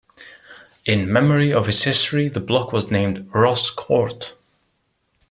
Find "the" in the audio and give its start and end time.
2.27-2.39